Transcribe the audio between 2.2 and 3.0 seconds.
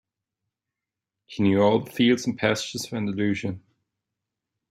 and pastures of